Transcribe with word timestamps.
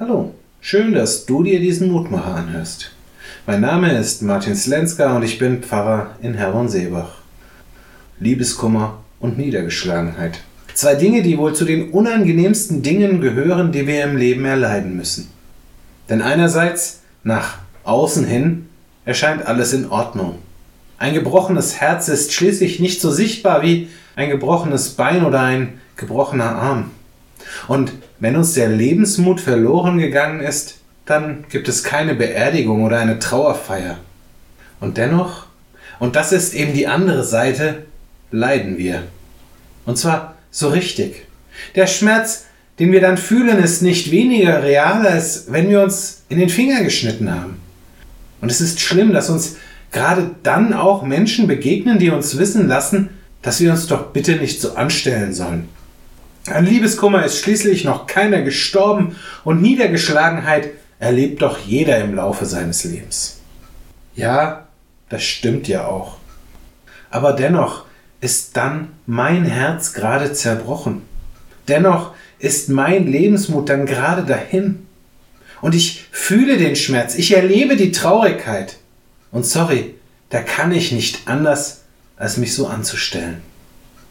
Hallo, 0.00 0.32
schön, 0.62 0.94
dass 0.94 1.26
du 1.26 1.42
dir 1.42 1.60
diesen 1.60 1.92
Mutmacher 1.92 2.34
anhörst. 2.34 2.90
Mein 3.46 3.60
Name 3.60 3.92
ist 3.92 4.22
Martin 4.22 4.56
Slenska 4.56 5.14
und 5.14 5.22
ich 5.22 5.38
bin 5.38 5.62
Pfarrer 5.62 6.16
in 6.22 6.32
Herron-Seebach. 6.32 7.18
Liebeskummer 8.18 9.00
und 9.18 9.36
Niedergeschlagenheit. 9.36 10.40
Zwei 10.72 10.94
Dinge, 10.94 11.20
die 11.20 11.36
wohl 11.36 11.54
zu 11.54 11.66
den 11.66 11.90
unangenehmsten 11.90 12.80
Dingen 12.80 13.20
gehören, 13.20 13.72
die 13.72 13.86
wir 13.86 14.02
im 14.04 14.16
Leben 14.16 14.46
erleiden 14.46 14.96
müssen. 14.96 15.28
Denn 16.08 16.22
einerseits, 16.22 17.00
nach 17.22 17.58
außen 17.84 18.24
hin, 18.24 18.70
erscheint 19.04 19.44
alles 19.44 19.74
in 19.74 19.90
Ordnung. 19.90 20.38
Ein 20.96 21.12
gebrochenes 21.12 21.78
Herz 21.78 22.08
ist 22.08 22.32
schließlich 22.32 22.80
nicht 22.80 23.02
so 23.02 23.10
sichtbar 23.10 23.60
wie 23.60 23.90
ein 24.16 24.30
gebrochenes 24.30 24.92
Bein 24.92 25.26
oder 25.26 25.42
ein 25.42 25.74
gebrochener 25.96 26.56
Arm. 26.56 26.90
Und 27.68 27.92
wenn 28.18 28.36
uns 28.36 28.54
der 28.54 28.68
Lebensmut 28.68 29.40
verloren 29.40 29.98
gegangen 29.98 30.40
ist, 30.40 30.76
dann 31.06 31.44
gibt 31.50 31.68
es 31.68 31.82
keine 31.82 32.14
Beerdigung 32.14 32.84
oder 32.84 32.98
eine 32.98 33.18
Trauerfeier. 33.18 33.98
Und 34.80 34.96
dennoch, 34.96 35.46
und 35.98 36.16
das 36.16 36.32
ist 36.32 36.54
eben 36.54 36.72
die 36.72 36.86
andere 36.86 37.24
Seite, 37.24 37.84
leiden 38.30 38.78
wir. 38.78 39.02
Und 39.86 39.98
zwar 39.98 40.36
so 40.50 40.68
richtig. 40.68 41.26
Der 41.74 41.86
Schmerz, 41.86 42.46
den 42.78 42.92
wir 42.92 43.00
dann 43.00 43.18
fühlen, 43.18 43.58
ist 43.58 43.82
nicht 43.82 44.10
weniger 44.10 44.62
real, 44.62 45.06
als 45.06 45.46
wenn 45.48 45.68
wir 45.68 45.82
uns 45.82 46.22
in 46.28 46.38
den 46.38 46.48
Finger 46.48 46.82
geschnitten 46.82 47.30
haben. 47.30 47.60
Und 48.40 48.50
es 48.50 48.60
ist 48.60 48.80
schlimm, 48.80 49.12
dass 49.12 49.28
uns 49.28 49.56
gerade 49.92 50.30
dann 50.42 50.72
auch 50.72 51.02
Menschen 51.02 51.46
begegnen, 51.46 51.98
die 51.98 52.10
uns 52.10 52.38
wissen 52.38 52.68
lassen, 52.68 53.10
dass 53.42 53.60
wir 53.60 53.72
uns 53.72 53.86
doch 53.86 54.12
bitte 54.12 54.36
nicht 54.36 54.60
so 54.60 54.74
anstellen 54.74 55.34
sollen. 55.34 55.68
An 56.46 56.64
Liebeskummer 56.64 57.24
ist 57.24 57.38
schließlich 57.38 57.84
noch 57.84 58.06
keiner 58.06 58.42
gestorben 58.42 59.16
und 59.44 59.60
Niedergeschlagenheit 59.60 60.70
erlebt 60.98 61.42
doch 61.42 61.58
jeder 61.58 61.98
im 61.98 62.14
Laufe 62.14 62.46
seines 62.46 62.84
Lebens. 62.84 63.40
Ja, 64.14 64.66
das 65.08 65.22
stimmt 65.22 65.68
ja 65.68 65.86
auch. 65.86 66.16
Aber 67.10 67.32
dennoch 67.34 67.84
ist 68.20 68.56
dann 68.56 68.88
mein 69.06 69.44
Herz 69.44 69.92
gerade 69.92 70.32
zerbrochen. 70.32 71.02
Dennoch 71.68 72.12
ist 72.38 72.68
mein 72.68 73.06
Lebensmut 73.06 73.68
dann 73.68 73.86
gerade 73.86 74.24
dahin. 74.24 74.86
Und 75.60 75.74
ich 75.74 76.06
fühle 76.10 76.56
den 76.56 76.76
Schmerz, 76.76 77.14
ich 77.14 77.34
erlebe 77.34 77.76
die 77.76 77.92
Traurigkeit. 77.92 78.76
Und 79.30 79.44
sorry, 79.44 79.94
da 80.30 80.40
kann 80.40 80.72
ich 80.72 80.92
nicht 80.92 81.28
anders, 81.28 81.82
als 82.16 82.38
mich 82.38 82.54
so 82.54 82.66
anzustellen. 82.66 83.42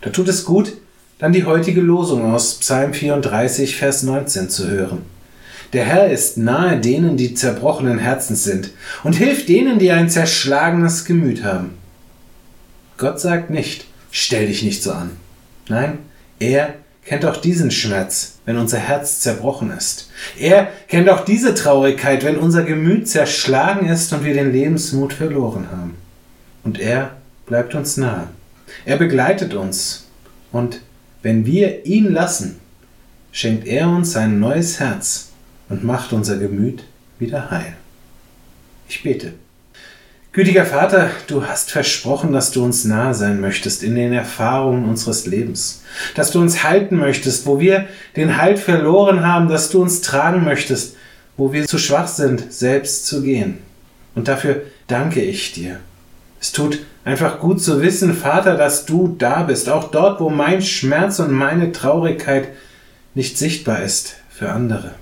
Da 0.00 0.10
tut 0.10 0.28
es 0.28 0.44
gut, 0.44 0.72
dann 1.18 1.32
die 1.32 1.44
heutige 1.44 1.80
Losung 1.80 2.32
aus 2.32 2.58
Psalm 2.58 2.92
34, 2.92 3.76
Vers 3.76 4.02
19 4.02 4.50
zu 4.50 4.68
hören. 4.68 5.02
Der 5.72 5.84
Herr 5.84 6.10
ist 6.10 6.36
nahe 6.36 6.78
denen, 6.78 7.16
die 7.16 7.34
zerbrochenen 7.34 7.98
Herzens 7.98 8.44
sind, 8.44 8.70
und 9.02 9.14
hilft 9.14 9.48
denen, 9.48 9.78
die 9.78 9.90
ein 9.90 10.10
zerschlagenes 10.10 11.04
Gemüt 11.04 11.42
haben. 11.42 11.78
Gott 12.98 13.20
sagt 13.20 13.50
nicht, 13.50 13.86
stell 14.10 14.46
dich 14.46 14.62
nicht 14.62 14.82
so 14.82 14.92
an. 14.92 15.10
Nein, 15.68 15.98
er 16.38 16.74
kennt 17.04 17.24
auch 17.24 17.36
diesen 17.36 17.70
Schmerz, 17.70 18.38
wenn 18.44 18.58
unser 18.58 18.78
Herz 18.78 19.20
zerbrochen 19.20 19.70
ist. 19.70 20.10
Er 20.38 20.68
kennt 20.88 21.08
auch 21.08 21.24
diese 21.24 21.54
Traurigkeit, 21.54 22.24
wenn 22.24 22.36
unser 22.36 22.62
Gemüt 22.62 23.08
zerschlagen 23.08 23.88
ist 23.88 24.12
und 24.12 24.24
wir 24.24 24.34
den 24.34 24.52
Lebensmut 24.52 25.12
verloren 25.12 25.68
haben. 25.70 25.96
Und 26.62 26.78
er 26.78 27.12
bleibt 27.46 27.74
uns 27.74 27.96
nahe. 27.96 28.28
Er 28.84 28.96
begleitet 28.96 29.54
uns. 29.54 30.06
Und 30.52 30.80
wenn 31.26 31.44
wir 31.44 31.84
ihn 31.84 32.12
lassen, 32.12 32.60
schenkt 33.32 33.66
er 33.66 33.88
uns 33.88 34.14
ein 34.16 34.38
neues 34.38 34.78
Herz 34.78 35.30
und 35.68 35.82
macht 35.82 36.12
unser 36.12 36.38
Gemüt 36.38 36.84
wieder 37.18 37.50
heil. 37.50 37.74
Ich 38.88 39.02
bete. 39.02 39.32
Gütiger 40.30 40.64
Vater, 40.64 41.10
du 41.26 41.44
hast 41.44 41.72
versprochen, 41.72 42.32
dass 42.32 42.52
du 42.52 42.62
uns 42.62 42.84
nahe 42.84 43.12
sein 43.12 43.40
möchtest 43.40 43.82
in 43.82 43.96
den 43.96 44.12
Erfahrungen 44.12 44.84
unseres 44.84 45.26
Lebens, 45.26 45.82
dass 46.14 46.30
du 46.30 46.40
uns 46.40 46.62
halten 46.62 46.96
möchtest, 46.96 47.44
wo 47.44 47.58
wir 47.58 47.88
den 48.14 48.36
Halt 48.36 48.60
verloren 48.60 49.26
haben, 49.26 49.48
dass 49.48 49.70
du 49.70 49.82
uns 49.82 50.02
tragen 50.02 50.44
möchtest, 50.44 50.94
wo 51.36 51.52
wir 51.52 51.66
zu 51.66 51.78
schwach 51.78 52.06
sind, 52.06 52.52
selbst 52.52 53.04
zu 53.04 53.24
gehen. 53.24 53.58
Und 54.14 54.28
dafür 54.28 54.62
danke 54.86 55.22
ich 55.22 55.52
dir. 55.54 55.80
Es 56.40 56.52
tut 56.52 56.80
einfach 57.04 57.40
gut 57.40 57.62
zu 57.62 57.82
wissen, 57.82 58.14
Vater, 58.14 58.56
dass 58.56 58.86
du 58.86 59.14
da 59.18 59.42
bist, 59.42 59.68
auch 59.68 59.90
dort, 59.90 60.20
wo 60.20 60.28
mein 60.28 60.62
Schmerz 60.62 61.18
und 61.18 61.32
meine 61.32 61.72
Traurigkeit 61.72 62.48
nicht 63.14 63.38
sichtbar 63.38 63.82
ist 63.82 64.16
für 64.28 64.50
andere. 64.50 64.94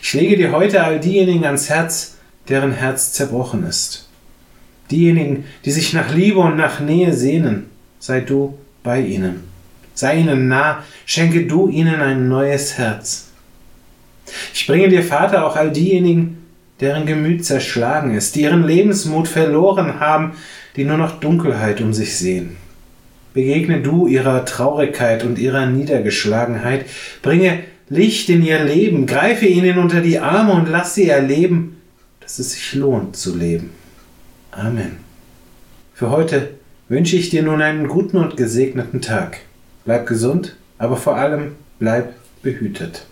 Ich 0.00 0.12
lege 0.12 0.36
dir 0.36 0.52
heute 0.52 0.84
all 0.84 1.00
diejenigen 1.00 1.44
ans 1.44 1.68
Herz, 1.68 2.16
deren 2.48 2.72
Herz 2.72 3.12
zerbrochen 3.12 3.66
ist. 3.66 4.08
Diejenigen, 4.90 5.44
die 5.64 5.70
sich 5.70 5.92
nach 5.92 6.14
Liebe 6.14 6.38
und 6.38 6.56
nach 6.56 6.80
Nähe 6.80 7.14
sehnen, 7.14 7.70
sei 7.98 8.20
du 8.20 8.58
bei 8.82 9.00
ihnen. 9.00 9.44
Sei 9.94 10.18
ihnen 10.18 10.48
nah, 10.48 10.82
schenke 11.06 11.46
du 11.46 11.68
ihnen 11.68 12.00
ein 12.00 12.28
neues 12.28 12.78
Herz. 12.78 13.28
Ich 14.54 14.66
bringe 14.66 14.88
dir, 14.88 15.02
Vater, 15.02 15.46
auch 15.46 15.56
all 15.56 15.70
diejenigen, 15.70 16.41
deren 16.82 17.06
Gemüt 17.06 17.44
zerschlagen 17.44 18.14
ist, 18.14 18.34
die 18.34 18.42
ihren 18.42 18.64
Lebensmut 18.64 19.28
verloren 19.28 20.00
haben, 20.00 20.32
die 20.76 20.84
nur 20.84 20.98
noch 20.98 21.20
Dunkelheit 21.20 21.80
um 21.80 21.92
sich 21.92 22.16
sehen. 22.16 22.56
Begegne 23.34 23.80
du 23.80 24.06
ihrer 24.06 24.44
Traurigkeit 24.44 25.24
und 25.24 25.38
ihrer 25.38 25.66
Niedergeschlagenheit, 25.66 26.84
bringe 27.22 27.60
Licht 27.88 28.28
in 28.28 28.42
ihr 28.44 28.62
Leben, 28.62 29.06
greife 29.06 29.46
ihnen 29.46 29.78
unter 29.78 30.00
die 30.00 30.18
Arme 30.18 30.52
und 30.52 30.68
lass 30.68 30.94
sie 30.94 31.08
erleben, 31.08 31.78
dass 32.20 32.38
es 32.38 32.52
sich 32.52 32.74
lohnt 32.74 33.16
zu 33.16 33.36
leben. 33.36 33.70
Amen. 34.50 34.98
Für 35.94 36.10
heute 36.10 36.50
wünsche 36.88 37.16
ich 37.16 37.30
dir 37.30 37.42
nun 37.42 37.62
einen 37.62 37.88
guten 37.88 38.16
und 38.16 38.36
gesegneten 38.36 39.00
Tag. 39.00 39.38
Bleib 39.84 40.06
gesund, 40.06 40.56
aber 40.78 40.96
vor 40.96 41.16
allem 41.16 41.52
bleib 41.78 42.14
behütet. 42.42 43.06